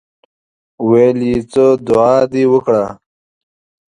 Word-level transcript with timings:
ویل 0.89 1.19
یې 1.29 1.37
څه 1.51 1.65
دعا 1.87 2.15
دې 2.31 2.43
وکړه. 2.51 2.85